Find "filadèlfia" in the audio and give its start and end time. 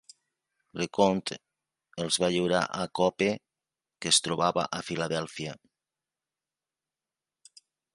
4.91-5.59